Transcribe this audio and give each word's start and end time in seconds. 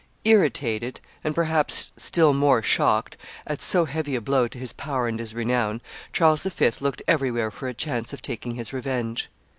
Irritated, 0.25 0.99
and, 1.23 1.35
perhaps, 1.35 1.91
still 1.95 2.33
more 2.33 2.63
shocked, 2.63 3.17
at 3.45 3.61
so 3.61 3.85
heavy 3.85 4.15
a 4.15 4.19
blow 4.19 4.47
to 4.47 4.57
his 4.57 4.73
power 4.73 5.07
and 5.07 5.19
his 5.19 5.35
renown, 5.35 5.79
Charles 6.11 6.41
V. 6.41 6.71
looked 6.79 7.03
everywhere 7.07 7.51
for 7.51 7.67
a 7.67 7.73
chance 7.75 8.11
of 8.11 8.19
taking 8.19 8.55
his 8.55 8.73
revenge. 8.73 9.29